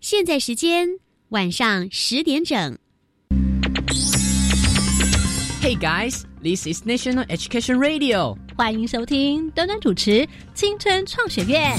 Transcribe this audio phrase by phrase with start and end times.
[0.00, 0.88] 现在时间
[1.30, 2.76] 晚上十点整。
[5.62, 8.36] Hey guys, this is National Education Radio。
[8.56, 10.10] 欢迎收听端端主持
[10.54, 11.76] 《青春创学院》。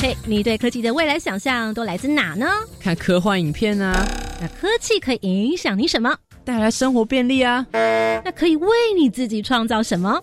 [0.00, 2.46] 嘿，你对科技的未来想象都来自哪呢？
[2.80, 4.06] 看科幻影片啊。
[4.40, 6.16] 那科技可以影响你什么？
[6.44, 7.66] 带来生活便利啊。
[8.24, 10.22] 那可以为你自己创造什么？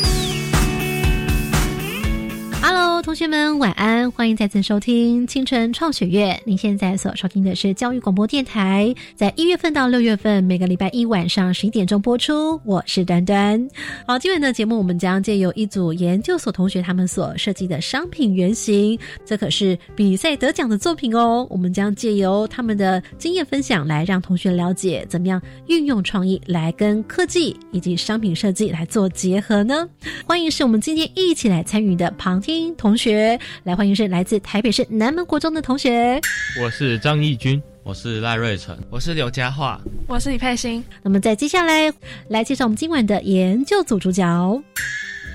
[3.01, 4.11] 同学们，晚安！
[4.11, 6.39] 欢迎再次收听青春创学院。
[6.45, 12.61] 您现在所收听的是教育广播电台，在一月份到六月份，每个礼拜一晚上十一点钟播出。
[12.63, 13.67] 我是端端。
[14.05, 21.47] 好，今晚的节目我们将借由一组研究所同学他们所设计的商品原型，这可是比赛得奖的作品哦。
[21.49, 29.89] 我们将借由他们的经验分享，来让同学了解怎么样运用创意来跟科技以及商品设计来做结合呢？
[30.23, 32.73] 欢迎是我们今天一起来参与的旁听。
[32.75, 36.19] 同学来欢迎是来自台北市南门国中的同学，
[36.61, 40.83] 我是张义军，我是赖瑞成，我是刘佳桦，我是李佩欣。
[41.01, 41.91] 那么在接下来
[42.27, 44.61] 来介绍我们今晚的研究组主角。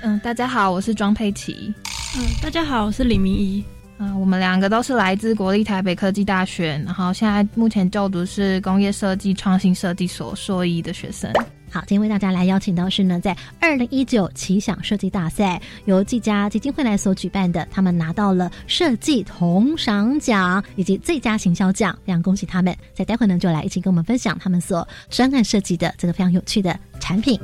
[0.03, 1.73] 嗯，大家好，我是庄佩琪。
[2.17, 3.63] 嗯，大家好，我是李明仪。
[3.99, 11.31] 嗯，我们两个都是来自国立台北科技大学，然后现在目前就读是工业设计创新设计所硕一的学生。
[11.85, 22.75] 今天为大家来邀请到是呢，在二零一九奇想设计大赛由技嘉基金会来所举办的，他们拿到了设计铜赏奖以及最佳行销奖，非常恭喜他们！
[22.93, 27.39] 在待会呢，就来一起跟我们分享他们所专案设计的这个非常有趣的产品。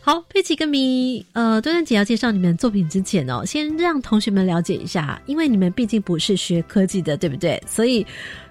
[0.00, 7.60] 好，佩奇跟米，呃，端端姐要介绍你们作品之前哦，先让同学们了解一下，因为你们毕竟不是学科技的，对不对？
[7.66, 8.06] 所以。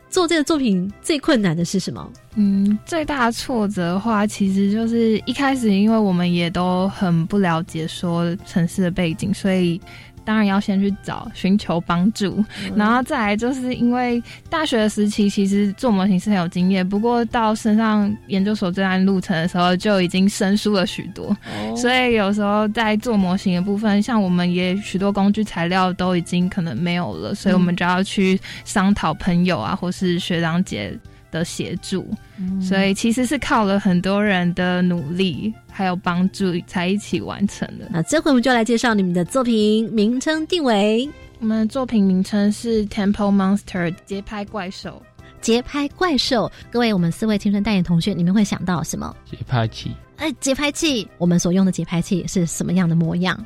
[0.09, 2.11] 做这个作品最困难的是什么？
[2.35, 9.79] 嗯，最大的挫折的话，其实就是一开始，因为我们也都很不了解说城市的背景，所以。
[10.25, 12.43] 当然要先去找寻求帮助，
[12.75, 21.35] 然后再来就是因为大学的时期其实做模型是很有经验，不过到升上研究所这段路程的时候就已经生疏了许多，
[21.77, 30.97] 所以有时候在做模型的部分，像我们也许多工具材料都已经可能没有了，所以我们就要去商讨朋友啊或是学长姐。
[31.31, 32.07] 的协助，
[32.61, 37.87] 所以其实是靠了很多人的努力还有帮助才一起完成的。
[37.91, 41.09] 那这回我们就来介绍你们的作品名称定为，
[41.39, 45.01] 我们的作品名称是 Temple Monster 节拍怪兽。
[45.41, 49.15] 节拍怪兽，各位我们四位青春代言同学，你们会想到什么？
[49.29, 49.91] 节拍器。
[50.17, 53.37] 哎，节拍器，我们所用的节拍器是什么样的模样？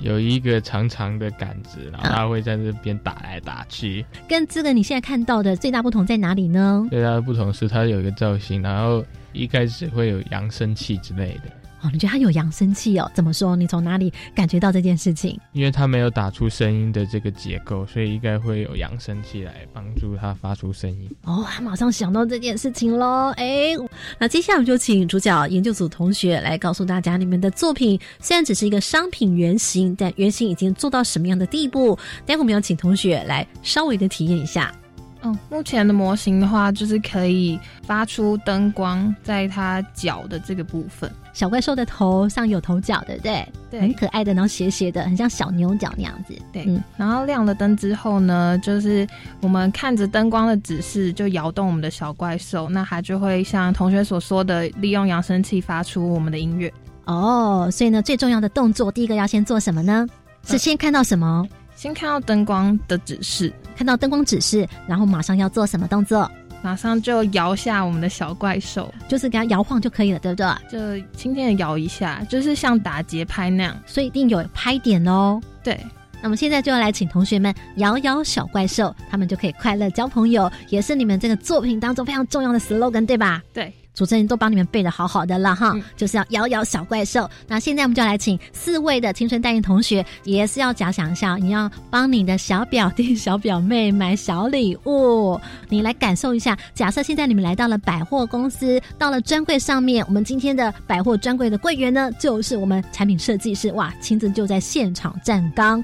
[0.00, 4.04] 有一个长长的杆子，然后它会在这边打来打去。
[4.28, 6.86] 跟这个你现在看到的最大不同在哪里呢？
[6.90, 11.50] 最大的不同是它有一个造型，然后一开始会有扬声器之类的。
[11.86, 13.08] 哦，你觉得它有扬声器哦？
[13.14, 13.54] 怎么说？
[13.54, 15.38] 你从哪里感觉到这件事情？
[15.52, 21.08] 因为它没有打出声音的这个结构，所以应该会有扬声器来帮助它发出声音。
[21.22, 23.32] 哦，马上想到这件事情喽！
[23.36, 23.70] 哎，
[24.18, 31.96] 那接下来我们就请主角研究组同学来告诉大家，你们的作品虽然只是一个商品原型，但原型已经做到什么样的地步？
[32.24, 34.74] 待会我们要请同学来稍微的体验一下。
[35.22, 41.10] 嗯，目前的模型的话，就是可以发出灯光，在它脚的这个部分。
[41.36, 43.46] 小怪兽的头上有头角，对不对？
[43.70, 46.34] 对，很可爱的，然后斜斜的，很像小牛角那样子。
[46.50, 46.82] 对，嗯。
[46.96, 49.06] 然后亮了灯之后呢，就是
[49.42, 56.72] 我们看着灯光的指示，就摇动我们的小怪兽，那它就会像同学所说的，利用扬声器发出我们的音乐。
[57.04, 60.06] 哦，所以呢，最重要的动作，第一个要先做什么呢？
[60.44, 61.46] 是先看到什么？
[61.74, 66.30] 先看到灯光的指示，看到灯光指示，然后马上要做什么动作？
[66.66, 70.48] 马上就摇下我们的小怪兽，就是给它摇晃就可以了，对不对？
[70.68, 75.40] 就轻轻的摇一下，就是像打节拍那样，所以一定有拍点哦。
[75.62, 75.78] 对，
[76.20, 83.40] 那么现在就要来请同学们摇摇小怪兽，他们就可以快乐交朋友，也是你们这个作品当中非常重要的 slogan，对吧？
[83.52, 83.72] 对。
[83.96, 87.28] 主持人都帮你们背的好好的了哈，就是要摇摇小怪兽。
[87.48, 95.40] 那现在我们就来请四位的青春代言同学，也是要假想一下，你要帮你的小表弟、小表妹买小礼物，
[95.70, 96.56] 你来感受一下。
[96.74, 105.82] 假设现在你们来到了百货公司，到了专柜上面，我们今天的百货专柜的柜员呢，就是我们产品设计师，哇，亲自就在现场站岗。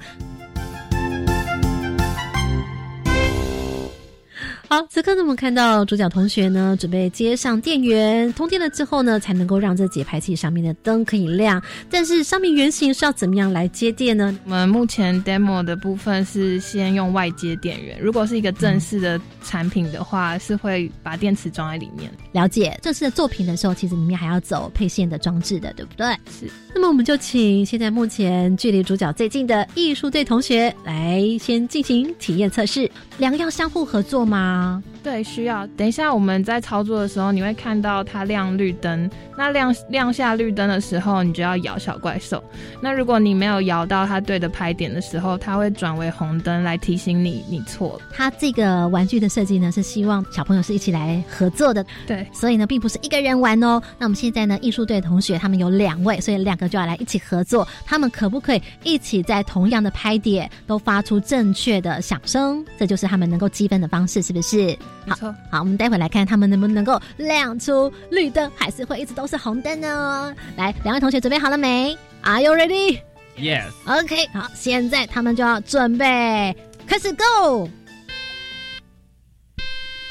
[4.73, 11.63] 好，此刻呢，我们看到主角同学呢，准备接上电源，通电了之后呢，才能够让这节拍器上面的灯可以亮。
[11.91, 14.35] 但是上面原型是要怎么样来接电呢？
[14.45, 22.11] 我们目前 demo 的部分是先用外接电源，如果是一个正式的产品的话，是会把电池装在里面。
[22.33, 26.07] 了解正式的作品的时候，其实里面还要走配线的装置的，对不对？
[26.31, 26.51] 是。
[26.75, 32.91] 那么我们就请现在目前距离主角最近的艺术队同学来先进行体验测试。
[33.19, 34.62] 两个要相互合作吗？
[35.03, 35.67] 对，需要。
[35.69, 39.11] 等一下我们在操作的时候，你会看到它亮绿灯。
[39.37, 42.43] 那亮亮下绿灯的时候，你就要摇小怪兽。
[42.81, 48.01] 那如果你没有摇到它对的拍点的时候，它会转为红灯来提醒你你错了。
[48.13, 51.85] 它这个玩具的设计呢，是希望小朋友是一起来合作的。
[52.07, 53.83] 对，所以呢，并不是一个人玩哦。
[53.99, 57.67] 那我们现在呢，艺术队同学他们有两位，所以两个就要来一起合作。
[57.85, 62.65] 他们可不可以一起在同样的拍点都发出正确的响声？
[62.79, 64.52] 这就是他们能够积分的方式，是不是？
[64.57, 65.35] 没错。
[65.51, 70.35] 好，我们待会来看他们能不能够亮出绿灯，还是会一直都是红灯呢？
[70.57, 73.01] 来，两位同学准备好了没？Are you ready?
[73.37, 73.71] Yes.
[73.87, 76.57] OK，好，现在他们就要准备
[76.87, 77.69] 开始 Go。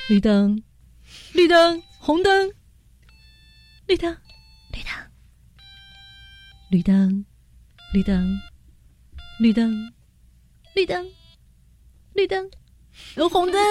[0.10, 0.62] 绿灯，
[1.34, 2.52] 绿灯，红灯，
[3.88, 4.18] 绿灯，
[4.74, 4.94] 绿灯，
[6.70, 7.26] 绿灯，
[7.94, 8.42] 绿灯，
[9.40, 9.94] 绿灯，
[10.76, 11.08] 绿灯，
[12.14, 12.52] 绿灯，
[13.16, 13.62] 有红灯，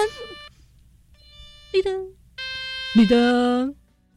[1.73, 2.05] 绿灯，
[2.95, 3.73] 绿灯。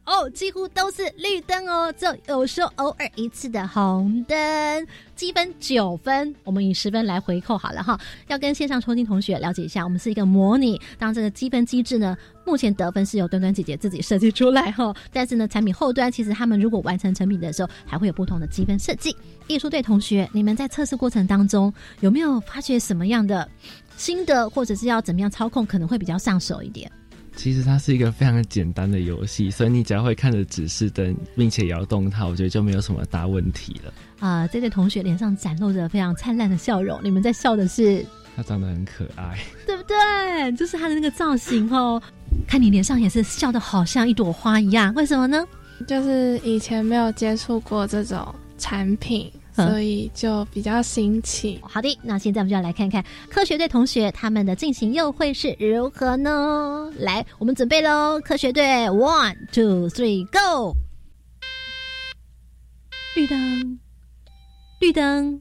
[0.07, 7.99] 哦，几乎都是绿灯哦，只有时候偶尔一次的红灯，积分九分，我们以十分来回扣好了哈。
[8.27, 12.15] 要跟线上抽筋同学了解一下，我们是一个模拟，当这个积分机制呢，
[12.45, 14.95] 目前得分是由端端姐姐自己设计出来哈。
[15.11, 19.17] 但是呢，产品后端其实他们如果完成成品的时候，还会有不同的积分设计。
[19.47, 23.49] 艺术队同学，你们在测试过程当中有没有发觉什么样的
[23.97, 26.93] 心得，或者是要怎么样操控，可能会比较上手一点？
[27.37, 33.93] 其实它是一个非常简单的游戏，所以你只要会看着指示灯，并且摇动它，我觉得就没有什么大问题了。
[34.21, 38.05] 啊，这对同学脸上展露着非常灿烂的笑容，你们在笑的是？
[38.37, 40.53] 他长得很可爱，对不对？
[40.57, 42.03] 就是他的那个造型哦，
[42.49, 45.47] 看你脸上也是笑的好像一朵花一样，为什么呢？
[45.87, 49.31] 就是以前没有接触过这种产品。
[49.55, 51.61] 所以就比较新奇。
[51.63, 56.91] 好的，那现在我们就要来看看科学队同学他们的进行又会是如何呢？
[56.99, 58.21] 来，我们准备喽！
[58.21, 60.75] 科学队，one two three go！
[63.15, 63.79] 绿灯，
[64.81, 65.41] 绿灯，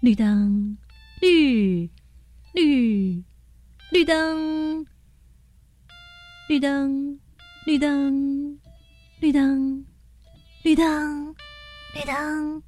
[0.00, 0.78] 绿灯，
[1.20, 1.90] 绿
[2.52, 3.24] 绿
[3.90, 4.86] 绿灯，
[6.48, 7.18] 绿灯，
[7.66, 8.58] 绿灯，
[9.20, 9.84] 绿灯，
[10.62, 11.34] 绿灯，
[11.94, 12.62] 绿灯。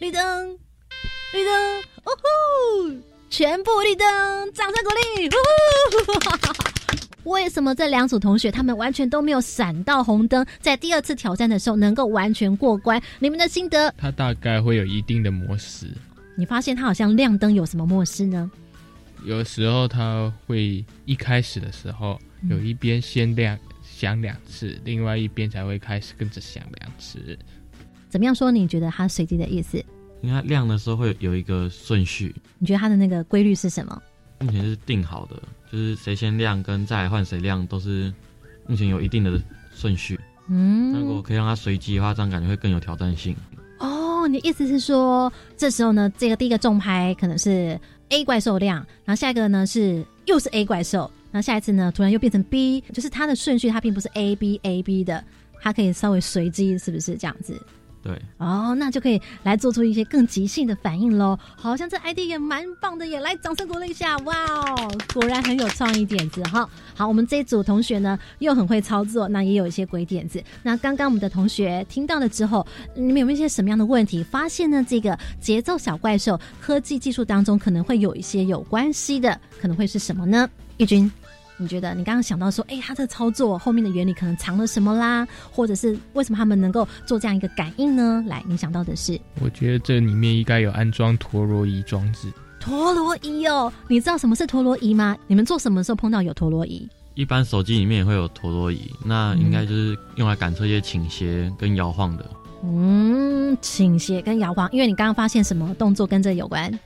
[0.00, 0.50] 绿灯，
[1.32, 2.94] 绿灯，哦吼！
[3.30, 5.30] 全部绿灯，掌声鼓励！
[7.22, 13.00] 为什么这两组同学他们完全都没有闪到红灯，在第二次挑战的时候能够完全过关？
[13.20, 13.94] 你们的心得？
[13.96, 15.86] 他大概会有一定的模式。
[16.36, 18.50] 你发现他好像亮灯有什么模式呢？
[19.24, 22.20] 有时候他会一开始的时候
[22.50, 27.38] 有一边先亮响两次，另外一边才会开始跟着响两次。
[28.14, 28.48] 怎么样说？
[28.48, 29.76] 你觉得它随机的意思？
[30.22, 34.00] 因为它亮的时候会有一个顺序，你觉得它的那个规律是什么？
[34.38, 38.14] 目前是定好的，就是谁先亮跟再来换谁亮都是
[38.68, 39.42] 目前有一定的
[39.74, 40.16] 顺序。
[40.46, 43.34] 嗯，如果可以让它随机的话，这样感觉会更有挑战性。
[43.80, 47.76] 哦，你的意思是说，这时候呢，这个第一个重拍可能是
[48.10, 55.24] A 怪兽亮，然后下一个呢是又是 A 怪兽，然后下一次呢突然又变成 B，就是它的顺序它并不是 A B A B 的，
[55.60, 57.60] 它可以稍微随机，是不是这样子？
[58.04, 61.38] 对哦，那就可以来做出一些更即兴的反应喽。
[61.56, 64.18] 好像这 ID 也蛮棒的耶，来掌声鼓励一下！
[64.18, 66.68] 哇哦，果然很有创意点子哈。
[66.94, 70.44] 好，我们这一组同学呢又很会操作，那也有一些鬼点子。
[70.62, 74.22] 那刚刚我们的同学听到了之后，你们有没有一些什么样的问题？
[74.22, 80.46] 发现呢这个节奏小怪兽科技技术当中可能会有一些有关系的，可能会是什么呢？
[80.76, 81.10] 义军。
[81.56, 85.26] 你觉得你刚刚想到说，哎，它这操作后面的原理可能藏了什么啦？
[85.52, 88.24] 或者是为什么他们能够做这样一个感应呢？
[88.26, 89.18] 来，你想到的是？
[89.40, 92.32] 我觉得这里面应该有安装陀螺仪装置。
[92.58, 95.16] 陀螺仪哦，你知道什么是陀螺仪吗？
[95.26, 96.88] 你们做什么时候碰到有陀螺仪？
[97.14, 102.28] 一般手机里面也会有陀螺仪，那应该就是用来感测一些倾斜跟摇晃的。
[102.64, 106.76] 嗯，倾斜跟摇晃，因为你刚刚发现什么动作跟这有关？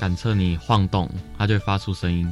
[0.00, 2.26] 感测你晃动，它就会发出声音。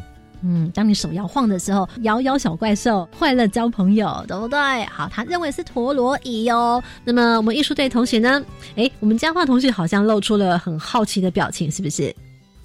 [0.44, 4.84] 嗯，当你手摇晃的时候，摇摇小怪兽，快乐交朋友，对不对？
[4.84, 6.82] 好，他认为是陀螺仪哦。
[7.02, 8.44] 那么我们艺术队同学呢？
[8.76, 12.14] 哎，我们佳话同学好像露出了很好奇的表情，是不是？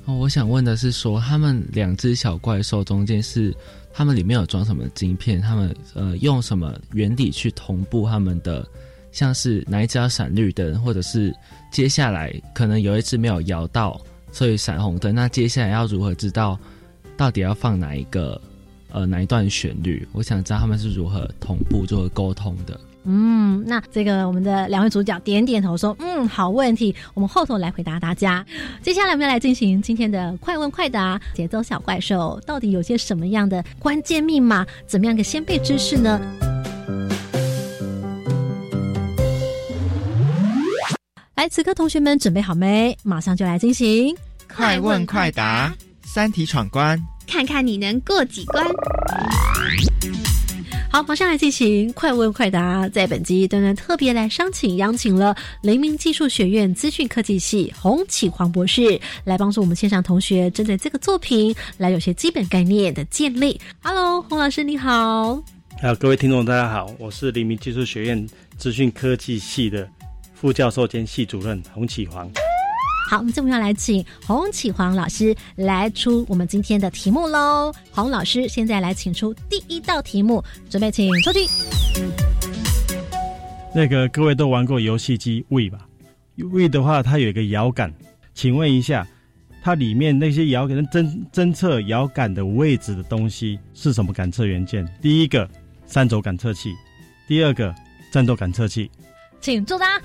[0.06, 3.56] 哦，我想问的是，说他们两只小怪兽中间是
[3.94, 5.40] 他们里面有装什么晶片？
[5.40, 8.68] 他们呃用什么原理去同步他们的？
[9.12, 11.36] 像是哪一只要闪绿灯，或者是
[11.72, 14.00] 接下来可能有一只没有摇到，
[14.32, 15.16] 所以闪红灯。
[15.16, 16.60] 那接下来要如何知道
[17.20, 18.42] 到底要放哪一个
[18.94, 20.08] 呃哪一段旋律？
[20.14, 22.80] 我想知道他们是如何同步、如何沟通的。
[23.04, 28.46] 嗯，那这个我们的两位主角点点头说：“嗯，好问题，我们后头来回答大家。
[28.82, 34.66] 接下来我们要来进行今天的快问快答，节奏小怪兽到底有些什么样的关键密码？
[34.88, 36.22] 怎么样的先辈知识呢？
[41.36, 42.98] 来，此刻同学们准备好没？
[43.04, 44.16] 马上就来进行
[44.48, 45.74] 快问快答，
[46.12, 48.66] 三题闯关，看看你能过几关。”
[50.92, 52.89] 好，马上来进行快问快答。
[52.89, 63.62] 在本集，端端特别来商请邀请了雷明技术学院资讯科技系洪启煌博士来帮助我们线上同学针对这个作品来有些基本概念的建立。
[63.84, 65.36] Hello，洪老师你好。
[65.80, 69.88] 好，各位听众大家好，我是黎明技术学院资讯科技系的
[70.34, 72.28] 副教授兼系主任洪启煌。
[73.10, 77.74] 好，我们这边要来请洪启煌老师来出我们今天的题目喽。
[77.89, 81.50] 洪老师现在来请出第一道题目，准备请出题。
[83.74, 85.88] 那个各位都玩过游戏机 We 吧
[86.36, 87.92] ？We 的话，它有一个摇杆，
[88.36, 89.08] 请问一下，
[89.63, 94.88] 它里面那些摇杆侦侦测摇杆的位置的东西是什么感测元件？
[95.01, 95.50] 第一个
[95.88, 96.75] 三轴感测器，
[97.28, 97.74] 第二个
[98.12, 98.92] 战斗感测器，
[99.42, 100.00] 请作答。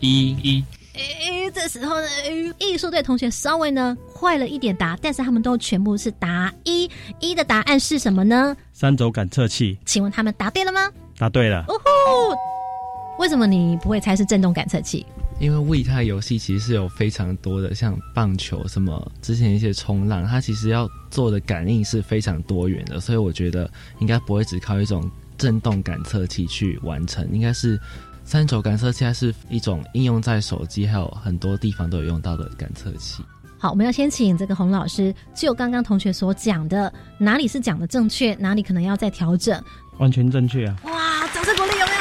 [0.00, 0.64] 一一。
[0.96, 2.06] 诶，这时候呢，
[2.58, 6.90] 艺术队同学稍微呢快了一点答，但是他们都全部是答一。
[7.20, 8.56] 一的答案是什么呢？
[8.72, 9.78] 三轴感测器。
[9.84, 10.90] 请问他们答对了吗？
[11.18, 11.64] 答对了。
[11.68, 12.36] 哦吼！
[13.18, 15.04] 为什么你不会猜是震动感测器？
[15.38, 27.78] 因为为它游戏其实是有非常多的，像棒球什么，之前一些冲浪，它其实要做的感应是非常多元的，所以我觉得应该不会只靠一种震动感测器去完成，应该是。
[28.26, 33.22] 三轴感测器是一种应用在手机还有很多地方都有用到的感测器。
[33.56, 39.62] 好，我们要先请这个洪老师就刚刚同学所讲的，哪里是讲的正确，哪里可能要再调整。
[39.98, 40.76] 完全正确啊！
[40.86, 41.92] 哇，掌声鼓励有没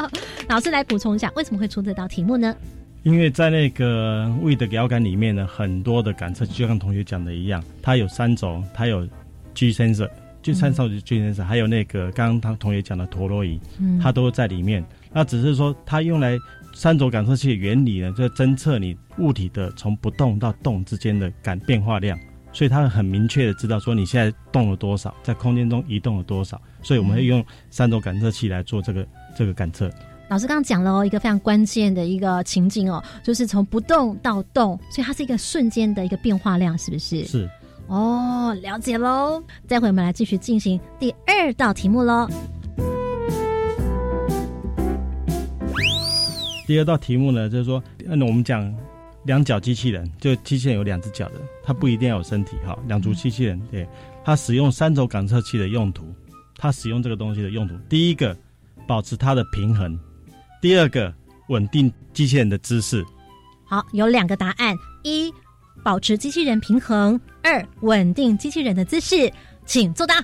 [0.00, 0.10] 有？
[0.48, 2.54] 老师来补充一下，为什么会出这道题目呢？
[3.02, 9.06] 因为在那个胃的摇杆里面呢，很多的感测器就像同学讲的一样，它有三轴，它有
[9.54, 10.08] G sensor。
[10.46, 14.84] 去参照的最先生，还有那个刚刚他同学讲的陀螺仪，嗯它都在里面。
[15.12, 16.38] 那只是说，它用来
[16.72, 22.16] 三轴感测器的原理呢，就侦测你物体的从不动到动之间的感变化量，
[22.52, 26.62] 所以它很明确的知道说你现在动了多少，在空间中移动了多少。
[26.80, 29.04] 所以我们会用三轴感测器来做这个
[29.36, 29.90] 这个感测。
[30.28, 37.24] 老师刚刚讲了哦，一个非常关键的一个情景哦，就是从不动到动，所以它是一个瞬间的一个变化量，是不是？
[37.24, 37.50] 是。
[37.88, 39.42] 哦，了解喽。
[39.68, 42.28] 待会我们来继续进行第二道题目喽。
[46.66, 48.74] 第二道题目呢，就是说，那我们讲
[49.24, 52.76] 两脚机器人，就机器人有两只脚的，它不一定要有身体哈。
[52.88, 53.88] 两足机器人，对，
[54.24, 56.12] 它使用三轴感测器的用途，
[56.56, 58.36] 它使用这个东西的用途，第一个
[58.84, 59.96] 保持它的平衡，
[60.60, 61.14] 第二个
[61.50, 63.04] 稳定机器人的姿势。
[63.64, 65.32] 好，有两个答案，一。
[65.82, 69.32] 保持机器人平衡，二稳定机器人的姿势，
[69.64, 70.16] 请作答。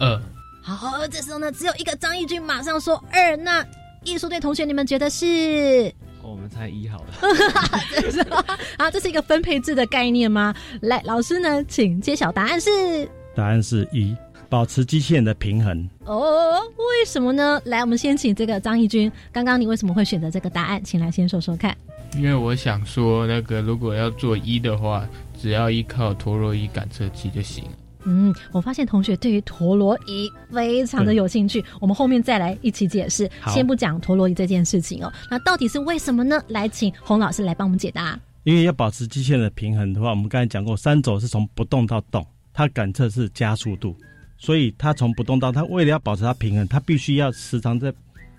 [0.00, 0.20] 二，
[0.62, 3.36] 好，这时候呢，只有一个张义军马上说二。
[3.36, 3.64] 那
[4.04, 5.92] 艺术队同学，你们觉得是？
[6.22, 7.12] 我们猜一好了。
[8.78, 10.54] 好，这是一个分配制的概念吗？
[10.80, 13.08] 来，老师呢，请揭晓答案是？
[13.34, 14.16] 答案是一，
[14.48, 15.88] 保持机器人的平衡。
[16.04, 17.60] 哦，为什么呢？
[17.64, 20.82] 来，我们先请这个张义军，刚刚你为什么会选择这个答案？
[20.82, 21.76] 请来先说说看。
[22.16, 25.08] 因为我想说，那个如果要做一的话，
[25.40, 27.64] 只要依靠陀螺仪感测器就行。
[28.04, 33.30] 嗯，我发现同学对于陀螺仪非常的有兴趣，我们后面再来一起解释。
[33.48, 36.42] 先不讲陀螺仪这件事情哦，那到底是为什么呢？
[36.48, 38.18] 来，请洪老师来帮我们解答。
[38.44, 43.96] 因为要保持机械的平衡的话，我们刚才讲过，三轴是从不动到动，它感测是加速度，
[44.36, 47.92] 所以它从不动到它，为了要保持它平衡，它必须要时常在。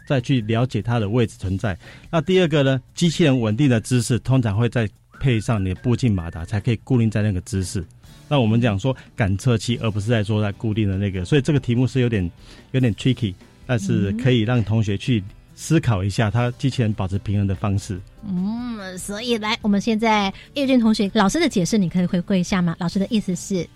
[0.05, 1.77] 再去了解它的位置存在。
[2.09, 2.81] 那第二个呢？
[2.93, 7.83] 机器人稳定的姿势通常会再配上你的步进马达，才可以固定在那个姿势。
[8.27, 11.23] 那我们讲说感测器，而不是在说在固定的那个。
[11.23, 12.29] 所以这个题目是有点
[12.71, 13.33] 有点 tricky，
[13.65, 15.23] 但是可以让同学去
[15.55, 17.99] 思考一下，它机器人保持平衡的方式。
[18.25, 22.75] 嗯，所以来，我们现在叶俊同学老师的解释，你可以回顾一下吗？
[22.79, 23.67] 老师的意思是，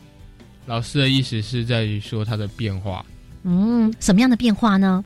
[0.65, 3.05] 老师的意思是在于说它的变化。
[3.43, 5.03] 嗯，什么样的变化呢？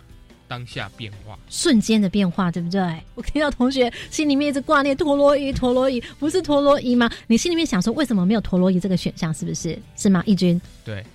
[0.51, 2.81] 当下变化，瞬间的变化，对不对？
[3.15, 7.09] 我听到同学心里面一直挂念陀螺仪，陀螺仪不是陀螺仪吗？
[7.27, 9.33] 你心里面想说，为什么没有陀螺仪这个选项？
[9.33, 9.79] 是不是？
[9.95, 10.21] 是吗？
[10.25, 10.59] 义军？
[10.83, 11.05] 对。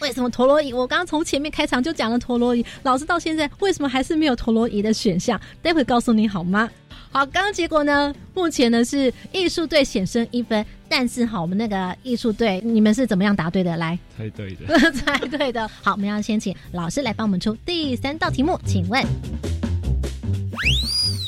[0.00, 0.74] 为什么陀螺仪？
[0.74, 5.40] 我刚刚从前面开场就讲了陀螺仪，老师到现在为什么还是没有陀螺仪的选项？
[5.62, 6.68] 待会告诉你好吗？
[7.12, 8.12] 好，刚刚结果呢？
[8.34, 13.76] 目前呢是艺术队险胜一分，但是好，我们那个艺术队，你们是怎么样答对的？
[13.76, 15.68] 来，猜对的， 猜对的。
[15.82, 19.04] 好，我们要先请老师来帮我们出第三道题目，请问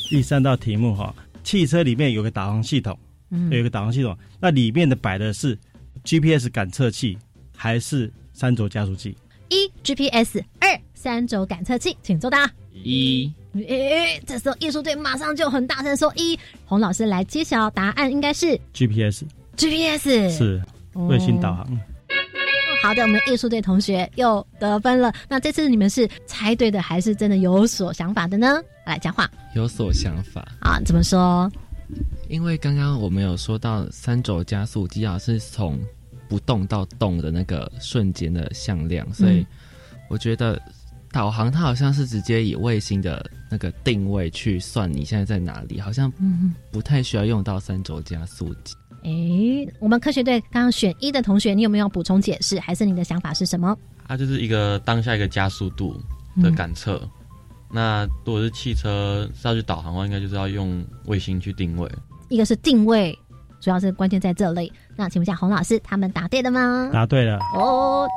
[0.08, 2.98] 第三道题目哈，汽车里面有个导航系统，
[3.30, 5.54] 嗯，有一个导航系统，那里面的摆的是
[6.02, 7.18] GPS 感测器
[7.54, 9.14] 还是三轴加速器？
[9.50, 12.50] 一 GPS，二三轴感测器，请作答。
[12.72, 13.30] 一。
[13.68, 20.62] 诶，这时候艺术队马上就很大声说：“一，洪老师来揭晓答案，应该是 GPS，GPS 是
[20.94, 21.66] 卫星导航。”
[22.82, 25.12] 好的，我们艺术队同学又得分了。
[25.28, 28.60] 那这次你们是猜对的，还是真的有所想法的呢？
[28.84, 30.80] 来讲话，有所想法啊？
[30.84, 31.50] 怎么说？
[32.28, 35.78] 因为刚刚我们有说到三轴加速机啊，是从
[36.28, 39.46] 不动到动的那个瞬间的向量，所以
[40.08, 40.60] 我觉得。
[41.14, 46.12] 导航它好像是直接以卫星的那个定位去算你现在在哪里，好像
[46.72, 48.74] 不太需要用到三轴加速器。
[49.04, 52.58] 哎，我们科学队刚刚选一的同学，你有没有补充解释？
[52.58, 53.78] 还是你的想法是什么？
[54.08, 55.94] 它就是一个当下一个加速度
[56.42, 57.00] 的感测。
[57.70, 61.88] 那如果是汽车是要去导航的话，应该就是要用卫星去定位。
[62.28, 63.16] 一个是定位，
[63.60, 64.72] 主要是关键在这里。
[64.96, 66.90] 那请问一下，洪老师他们答对了吗？
[66.92, 67.38] 答对了。
[67.54, 68.08] 哦。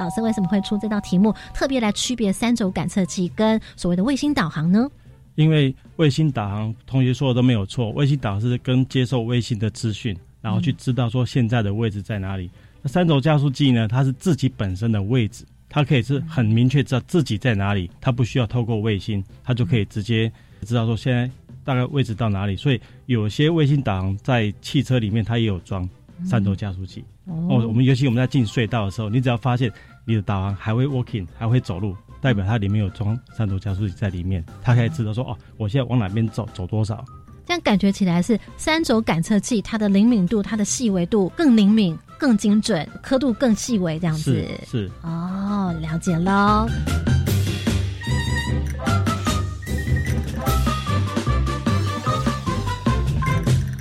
[0.00, 4.88] 老师为什么会出这道题目，特别来区别三轴感测器跟所谓的卫星导航呢？
[5.34, 7.90] 因为卫星导航，同学说的都没有错。
[7.90, 12.50] 卫星导航是跟接受卫星的资讯，然后去知道说现在的位置在哪里。
[12.80, 13.86] 那三轴加速器呢？
[13.86, 21.30] 它是自己本身的位置，它可以是很明确知道自己在哪里，它不需要透过卫星，它就可以直接知道说现在
[21.62, 22.56] 大概位置到哪里。
[22.56, 25.86] 所以有些卫星导航在汽车里面它也有装
[26.24, 27.04] 三轴加速器。
[27.26, 29.70] 哦，我们尤其我们在进隧道的时候，你只要发现。
[30.04, 37.04] 你的导航还会 walking，还会走路，代表它里面有装三轴加速器在里面，它可以知道说哦，我现在往哪边走，走多少。
[37.46, 46.68] 这样感觉起来是三轴感测器，它的灵敏度、它的细微度更灵敏、更精准，刻度更细微，这样子是哦，了解了。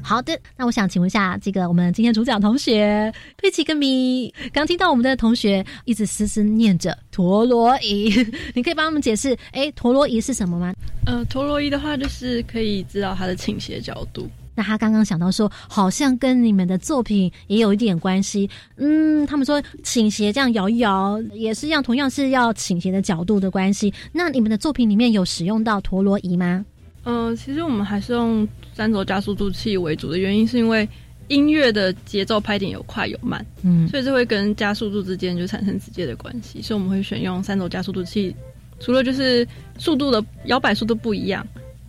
[0.09, 8.11] 好的，那我想请问一下，这个我们今天主讲同学佩奇跟米，刚听到我们的同学一直嘶嘶念着陀螺仪，
[8.55, 10.73] 你可以帮我们解释，哎，陀螺仪是什么吗？
[11.05, 14.27] 呃，陀螺仪的话，就是可以知道它的倾斜角度。
[14.55, 18.49] 那他刚刚想到说，好像跟你们的作品也有一点关系。
[18.77, 23.93] 嗯，他们说倾斜这样摇一摇，也是一样，同样是要倾斜的角度的关系。
[24.11, 26.65] 那你们的作品里面有使用到陀螺仪吗？
[27.03, 28.47] 嗯，其实我们还是用。
[28.71, 30.88] 三轴加速度器为主的原因，是因为
[31.27, 38.33] 音乐的节奏拍点有快有慢，嗯，所以这会跟加速度之间就产生直接的关系，所以我们会选用三轴加速度器。
[38.79, 39.45] 除了就是
[39.77, 41.45] 速度的摇摆速度不一样，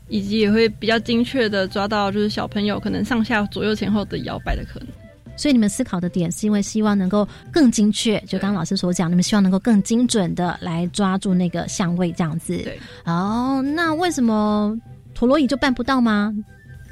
[0.09, 4.89] 以及也会比较精确的抓到就是小朋友可能上下左右前后的摇摆的可能。
[5.37, 12.57] 所以你们思考的点是因为希望能够更精确，就刚刚老师所讲，你们希望能够更精准的来抓住那个相位这样子。
[12.59, 14.77] 对，哦，那为什么
[15.21, 16.35] 陀螺仪就办不到吗？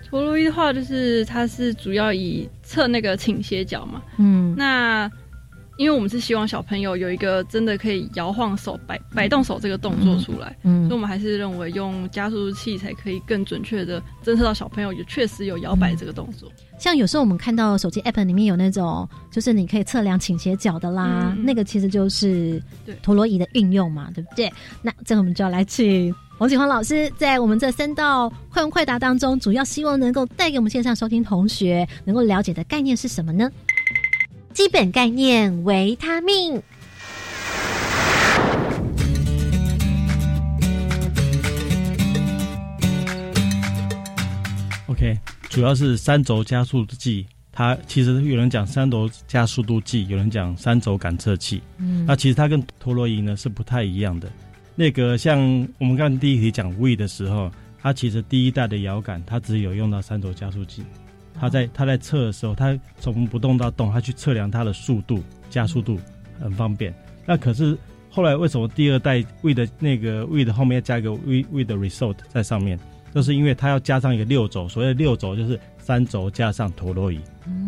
[0.07, 4.03] 陀螺仪的话，就是它是主要以测那个倾斜角嘛。
[4.19, 5.11] 嗯，那
[5.79, 16.53] 因为我们是希望小朋友有一个真的可以摇晃手、摆摆动手这个动作出来，嗯，所以我们还是认为用加速器才可以更准确的侦测到小朋友有确实有摇摆这个动作。
[16.79, 22.63] 像有时候我们看到手机 app 里面有那种，就是你可以测量倾斜角的啦，那个其实就是
[23.03, 24.53] 陀螺仪的运用嘛，对不对？
[24.83, 26.15] 那这个我们就要来请。
[26.39, 33.51] 王景华老师在我们这三道快问快答当中，主要希望能够带给我们线上收听同学能够了解的概念是什么呢？
[34.55, 36.63] 基本概念：维他命。
[44.87, 51.61] OK，主要是三轴加速器，它其实有人讲三轴加速度计，有人讲三轴感测器。
[51.79, 54.31] 嗯，那其实它跟陀螺仪呢是不太一样的。
[54.79, 55.41] 那个像
[55.81, 57.51] 我们刚第一题讲 V 的时候，
[57.83, 60.85] 它其实第一代的摇杆它只有用到三轴加速器，
[61.35, 65.99] 它在它在测的时候，它从不动到动，它去测量它的速度加速度
[66.39, 66.95] 很方便。
[67.27, 67.77] 那可是
[68.09, 72.79] 后来为什么第二代 V 的那个 V 的后面要加一个 V V 的 result 在上面？
[73.13, 77.19] 就是因为它要加上一个六轴，所谓的六轴就是三轴加上陀螺仪，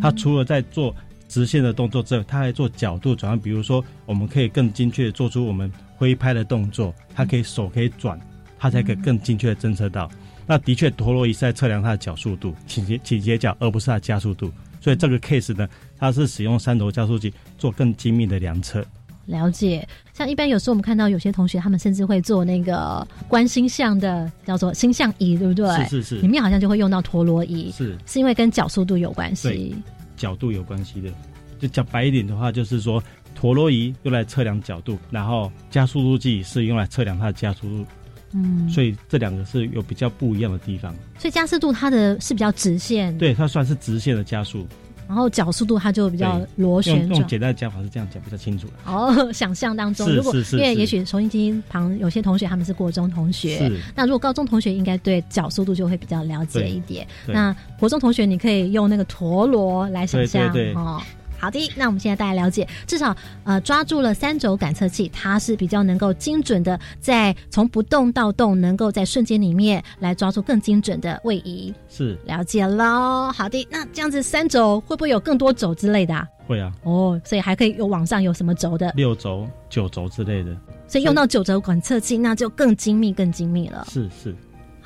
[0.00, 0.94] 它除了在做
[1.26, 5.68] 直线的动作之外，它还做角度转换，比如说我们可以更精确的做出我们。
[6.00, 8.18] 挥拍的动作，它可以手可以转，
[8.58, 10.10] 它才可以更精确的侦测到。
[10.46, 14.50] 那的确，陀螺仪是在测量它的角速度，倾斜倾斜角，而不是它的加速度。
[14.80, 18.82] 所以这个 case 呢，它是使用三轴加速器做更精密的量测。
[19.26, 25.68] 了解，像一般有时候我们看到有些同学，他们甚至会做那个观星象的，叫做星象仪，对不对？
[25.84, 29.76] 是是是，里面好像就会用到陀螺仪，是是因为跟角速度有关系，
[30.16, 31.12] 角度有关系的。
[31.60, 37.86] 就讲白一点的话，就是说陀螺仪用来测量角度，然后加速度计是用来测量它的加速度。
[38.32, 40.94] 嗯，所以这两个是有比较不一样的地方。
[41.18, 44.66] 所以加速度它的是比较直线，对，它算是直线的加速。
[45.08, 48.72] 然后角速度它就比较螺旋用简单的讲法是这样讲比较清楚了。
[48.84, 57.04] 哦，想象当中，如果因为也许收音机旁有些同学他们是国中同学，那如果高中同学应该对角速度就会比较了解一点。
[57.26, 61.02] 那国中同学你可以用那个陀螺来想象哦。
[61.40, 71.74] 好的，那我们现在大家了解，至少呃抓住了三轴感测器，它是比较能够精准的，在从不动到动，能够在瞬间里面来抓住更精准的位移。
[71.88, 73.32] 是了解喽。
[73.32, 76.14] 好的，那这样子三轴会不会有更多轴之类的？
[76.14, 76.72] 啊会啊。
[76.82, 78.92] 哦，所以还可以有网上有什么轴的？
[78.96, 80.54] 六轴、九轴之类的。
[80.86, 83.86] 所以用到九轴感测器，那就更精密、更精密了。
[83.88, 84.34] 是是。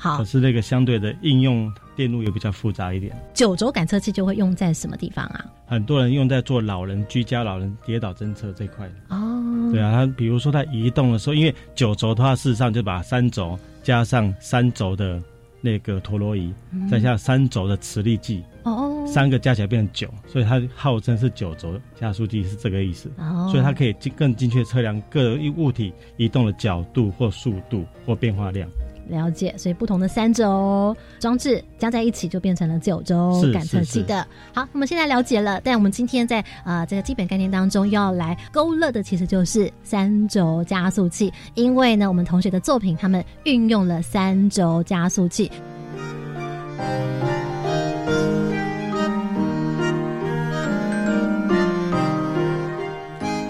[0.05, 0.17] 好。
[0.17, 1.71] 可是那个相对的应用。
[1.95, 3.15] 电路也比较复杂一点。
[3.33, 5.45] 九轴感测器就会用在什么地方啊？
[5.65, 8.85] 很多人用在做老人居家老人跌倒侦测这块。
[9.07, 15.23] 哦，对啊，它比如说它移动的时候，因为九轴的话，事实上就把三轴加上三轴的
[15.61, 16.53] 那个陀螺仪，
[16.91, 23.09] 再加三轴的磁力计，哦，三个加起来变成九，所以它号称是九轴加速器是这个意思。
[23.17, 28.69] 哦，所以它可以更精确测量各一物体移动的角度或速度或变化量。
[29.07, 34.25] 了解，所以不同的三轴装置加在一起就变成了九轴感测器的。
[34.53, 45.51] 好，我们现在了解了，但我们今天在呃这个基本概念当中要来勾勒的其实就是三轴加速器，因为呢我们同学的作品他们运用了三轴加速器，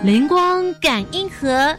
[0.04, 1.76] 灵光感应盒。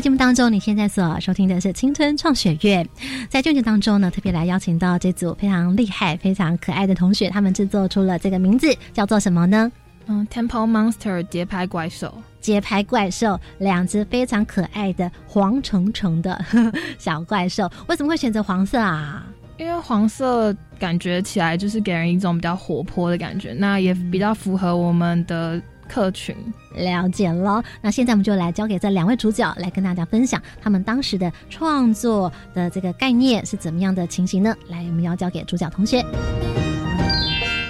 [0.00, 2.88] 节目当中，你现在所收听的是青春创学院。
[3.28, 9.72] 在卷卷当中呢，特别来邀请到这组非常厉害、非常可爱的同学，他们制作出了这个名字叫做什么呢？
[10.06, 12.14] 嗯，Temple Monster 节拍怪兽。
[12.40, 16.40] 节拍怪兽，两只非常可爱的黄橙橙的
[16.96, 17.68] 小怪兽。
[17.88, 19.26] 为什么会选择黄色啊？
[19.56, 25.60] 因为黄色感觉起来就是给人一种比较活泼的感觉，那也比较符合我们的。
[25.88, 26.36] 客群
[26.74, 34.54] 了解了，那现在我们就来交给这两位主角来跟大家分享他们当时的创作的这个概念是怎么样的情形呢？
[34.68, 36.04] 来，我们要交给主角同学。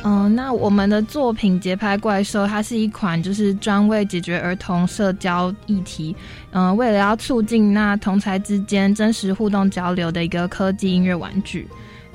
[0.04, 6.16] 嗯，那我们的作品《节拍怪兽》它是一款就是专为解决儿童社交议题，
[6.52, 11.68] 嗯，为了要促进那同才之间真实互动交流的一个科技音乐玩具。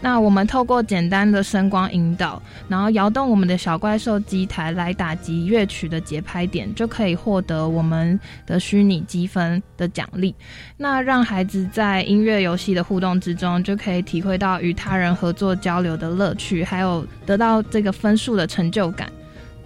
[0.04, 10.36] 那我们透过简单的声光引导，然后摇动我们的小怪兽机台来打击乐曲的节拍点，就可以获得我们的虚拟积分的奖励。
[10.76, 19.10] 那让孩子在音乐游戏的互动之中，就可以体会到与他人合作交流的乐趣，还有得到这个分数的成就感。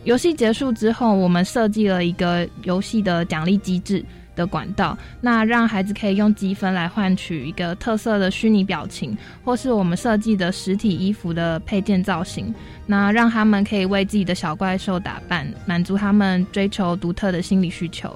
[0.04, 4.06] 游戏结束之后，我们设计了一个游戏的奖励机制。
[4.38, 12.54] 的管道，那让孩子可以用积分来换取一个特色的虚拟表情，或是我们设计的实体衣服的配件造型，
[12.86, 18.16] 那让他们可以为自己的小怪兽打扮，满足他们追求独特的心理需求。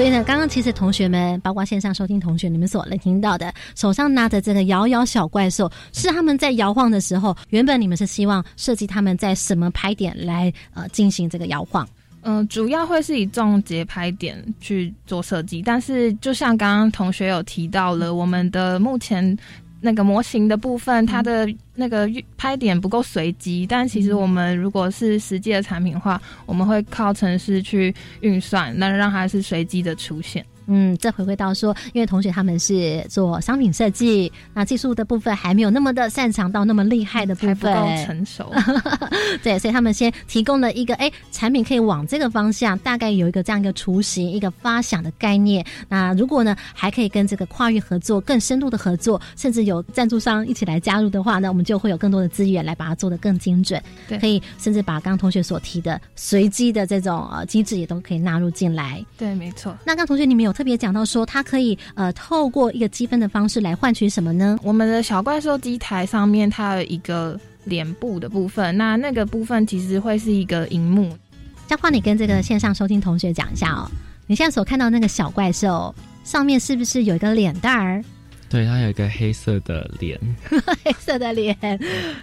[0.00, 11.86] 所以呢，刚刚其实同学们，包括线上收听同学，你们所能听到的，手上拿着这个摇摇小怪兽，是他们在摇晃的时候，原本你们是希望设计他们在什么拍点来呃进行这个摇晃？
[12.22, 19.36] 嗯，主要会是以重节拍点去做设计，但是就像刚刚同学有提到了，我们的目前。
[19.80, 30.44] 那个模型的部分，它的那个拍点不够随机，但其实我们如果是实际的产品话，我们会靠程式去运算，那让它是随机的出现。
[30.66, 37.72] 嗯，再回归到说，因为同学他们是做商品设计，那技术的部分还没有那么的擅长到那么厉害的部分，不够
[38.04, 38.52] 成熟。
[39.42, 45.64] 对，所以他们先提供了一个，哎，产品可以往这个方向，大概有一个这样一个雏形，一个发想的概念。
[45.88, 53.82] 那如果呢，还可以跟这个跨域合作，更深度的合作，甚至有赞助商一起来加入的话，那我们就会有更多的资源来把它做得更精准。
[54.06, 59.04] 对，可以甚至把刚刚同学所提的随机的这种呃机制也都可以纳入进来。
[59.18, 59.76] 对，没错。
[59.84, 60.49] 那刚同学你们有。
[60.52, 64.58] 特别讲到说，它可以呃透过一个积分的方式来换取什么呢？
[64.62, 68.76] 我们的小怪兽机台上面它有一个脸部的部分。
[68.76, 71.16] 那那个部分其实会是一个荧幕。
[71.66, 73.90] 嘉话你跟这个线上收听同学讲一下哦，
[74.26, 78.04] 你现在所看到那个小怪兽上面是不是有一个脸蛋儿？
[78.48, 80.18] 对，它有一个黑色的脸，
[80.82, 81.56] 黑色的脸，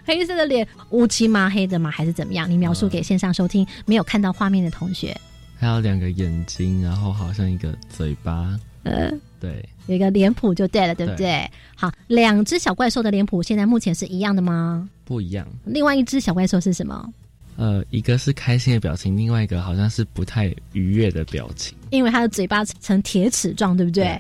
[0.05, 1.89] 黑色的脸，乌漆麻黑的吗？
[1.89, 2.49] 还是怎么样？
[2.51, 5.15] 你描述给线上收听没有看到画面的同学。
[5.57, 8.57] 还有两个眼睛，然后好像一个嘴巴。
[8.83, 11.49] 呃，对，有一个脸谱就对了，对不对？
[11.75, 14.87] 好，两只小怪兽的脸谱现在目前是一样的吗？
[15.03, 15.45] 不一样。
[15.65, 17.13] 另外一只小怪兽是什么？
[17.57, 21.75] 呃，一个是开心的表情，另外一个好像是不太愉悦的表情。
[21.89, 24.17] 因为它的嘴巴呈铁齿状，对不对？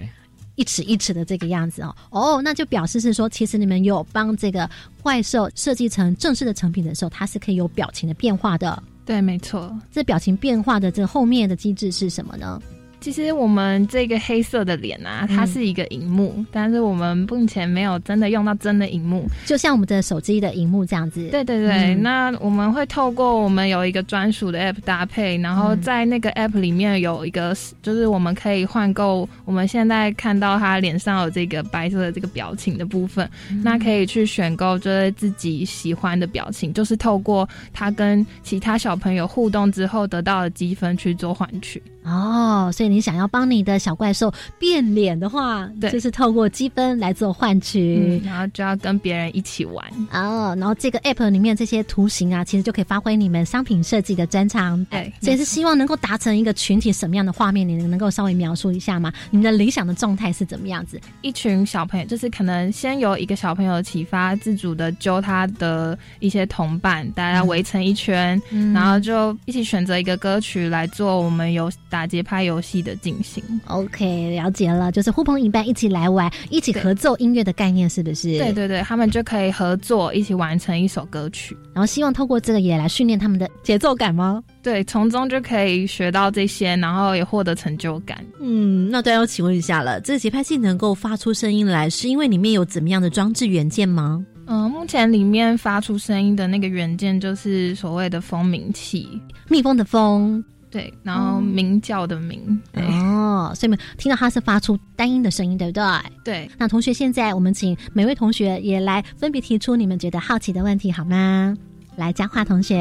[0.55, 1.95] 一齿一齿的这个样子哦。
[2.09, 4.67] 哦，那就表示是说，其实你们有帮这个
[5.03, 8.81] 怪兽设计成正式的成品的时候，它是可以有表情的变化的。
[9.07, 9.73] 对，没错。
[9.89, 12.61] 这表情变化的这后面的机制是什么呢？
[12.99, 21.29] 其实我们这个黑色的脸啊，它是一个荧幕，但是我们目前没有真的用到真的荧幕，就像我们的手机的荧幕这样子。
[21.29, 29.27] 对对对，那我们会透过我们有一个专属的 app 搭配，然后在那个 app 里面有一个，就是我们可以换购。
[29.45, 33.29] 我们现在看到他脸上有这个白色的这个表情的部分，
[33.63, 41.81] 那可以去选购就是自己喜欢的表情，就是透过他跟其他小朋友互动之后得到的积分去做换取。
[42.07, 50.55] 哦，所以你想要帮你的小怪兽变脸的话，对，就是透过积分来做换取，然后就要跟别人一起玩哦。
[50.57, 54.83] 然后这个 app 里面这些图形啊，其实就可以发挥你们商品设计的专长。
[54.85, 57.67] 对，所以是希望能够达成一个群体什么样的画面？
[57.67, 59.11] 你能够稍微描述一下吗？
[59.29, 60.97] 你们的理想的状态是怎么样子？
[61.21, 68.41] 一群小朋友，就是可能先由一个小朋友启发，自主的揪他的一些同伴，大家围成一圈，
[68.73, 71.69] 然后就一起选择一个歌曲来做我们有。
[71.89, 78.37] 打节拍游戏的进行，OK，了解了，就是呼朋引伴一起来玩，一起合奏音乐的概念是不是？
[78.37, 84.43] 对对对，他们就可以合作一起完成一首歌曲，然后希望透过这个也来训练他们的节奏感吗？
[84.61, 88.23] 对，从中就可以学到这些，然后也获得成就感。
[88.41, 94.25] 嗯，那都要请问一下了，这个节拍器能够发出声音来，是因为里面有怎么样的装置元件吗？
[94.49, 99.07] 嗯，目前里面发出声音的那个元件就是所谓的蜂鸣器，
[99.49, 100.43] 蜜蜂的蜂。
[100.77, 105.83] 对，然后鸣叫的鸣哦，所以们听到它是发出单音的声音，对不对？
[106.23, 106.51] 对。
[106.55, 111.57] 那同学，现在我们请每位同学也来分别提出你们觉得好奇的问题，好吗？
[111.95, 112.77] 来，佳话同学。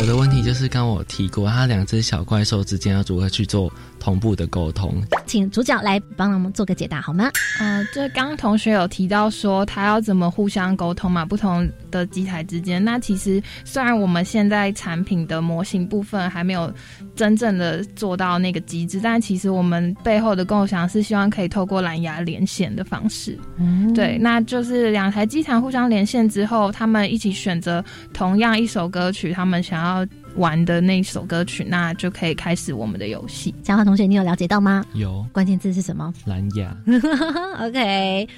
[0.00, 4.94] 我的问题就是刚我提过，他两只小怪兽之间要如何去做同步的沟通？
[5.26, 7.30] 请主角来帮我们做个解答好吗？
[7.58, 11.22] 呃，这刚刚同学有提到说他要怎么互相沟通嘛？
[11.22, 16.72] 不同的机台之间，那其实虽然我们现在产品的模型部分还没有
[17.14, 23.38] 真正的做到那个机制，但其实我们背后的构想是希望可以透过蓝牙连线的方式。
[23.58, 27.84] 嗯，对，那就是两台机台互相连线之后，他们一起选择
[28.14, 29.89] 同样一首歌曲，他们想要。
[29.90, 33.54] 要玩的那首歌曲，那就可以开始我们的游戏。
[33.62, 34.84] 嘉华同学，你有了解到吗？
[34.94, 35.24] 有。
[35.32, 36.12] 关键字是什么？
[36.24, 36.76] 蓝牙。
[37.60, 38.28] OK。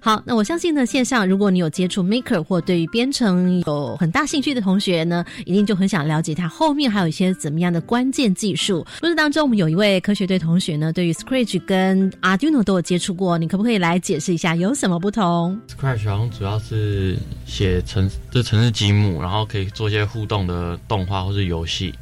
[0.00, 8.86] 好，那我相信呢，线上如果你有接触 Maker 或对于编程有很大兴趣的同学呢，一定就很想了解它后面还有一些怎么样的关键技术。
[9.00, 21.41] 故事当中，我们有一位科学队同学呢，对于 Scratch 跟 Arduino 都有接触过，你可不可以来解释一下有什么不同？Scratch 好像主要是写程，这程式积木，然后可以做一些互动的动画或是。
[21.44, 21.94] 游戏，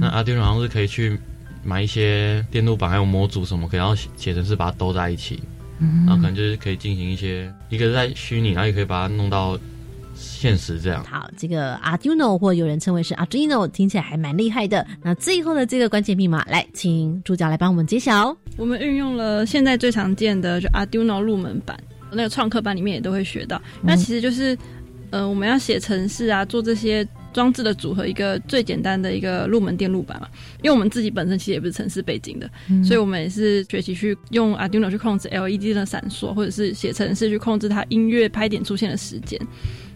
[0.00, 1.18] 那 Arduino 好像是可以去
[1.64, 5.40] 买一些电路板还有模组什么，可以然后写成是把它兜在一起，
[6.06, 9.58] 然后可能就是可以进行一些，一个是在虚拟，然后也可以把它弄到
[10.14, 11.04] 现实这样。
[11.04, 14.86] 好，这个 Arduino 或有人称为是 Arduino，听起来还蛮厉害的。
[15.02, 18.36] 那最后的这个关键密码，来请主角来帮我们揭晓。
[18.56, 21.78] 我们运用了现在最常见的就 Arduino 入门版，
[22.10, 23.60] 那个创客班里面也都会学到。
[23.82, 24.56] 那其实就是，
[25.10, 27.06] 呃，我们要写程式啊，做这些。
[27.38, 30.26] 装置的组合，一个最简单的一个入门电路板嘛。
[30.60, 32.50] 因为我们自己本身其实也不是城市背景的，
[32.84, 39.40] 所以我们也是学习去用 Arduino 去控制 LED 的闪烁，或者是写程式去控制它音乐拍点出现的时间。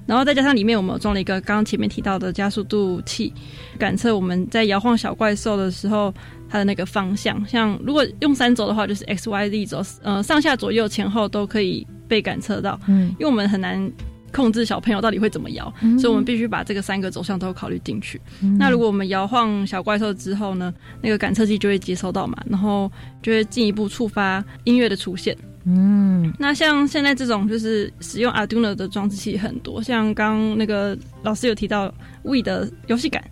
[0.07, 3.33] 然后再加上里面我们装了一个刚刚前面提到的加速度器，
[3.77, 6.15] 感测我们在摇晃小怪兽的时候
[6.49, 7.45] 它的那个方向。
[7.47, 12.79] 像如果用三轴的话，就是 X、Y、Z 轴，呃，上下左右前后都可以被感测到。
[12.87, 13.91] 嗯，因为我们很难。
[14.33, 18.21] 控制小朋友到底会怎么摇，所以我们必须把这个三个走向都考虑进去。
[18.59, 22.91] 那如果我们摇晃小怪兽之后呢，那个感测器就会接收到嘛，然后
[23.23, 25.37] 就会进一步触发音乐的出现。
[25.65, 31.93] 嗯，那像现在这种就是使用 Arduino 的装置器很多，像刚那个老师有提到
[32.25, 33.23] We 的游戏感，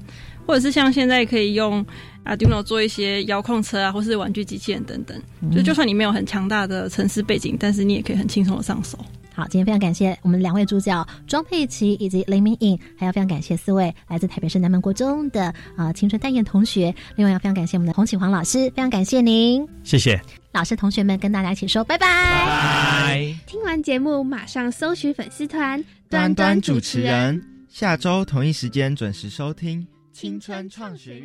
[0.47, 1.85] 或者是像现在可以用
[2.25, 5.21] Arduino 做一些遥控车啊，或是玩具机器人等等。
[5.51, 8.97] 就就算你没有很强大的城市背景，但是你也可以很轻松的上手。
[9.41, 16.95] 好，今天非常感谢我们两位主角庄佩琪以及林明颖，还要非常感谢四位来自台北市南门国中的啊青春代言同学。
[17.17, 20.21] 另外要非常感谢我们的洪启煌老师，非常感谢您，谢谢
[20.53, 22.07] 老师同学们，跟大家一起说拜拜。
[22.07, 23.35] 拜。
[23.47, 31.19] 听完节目马上搜寻粉丝团端端主持人，下周同一时间准时收听青春创学院。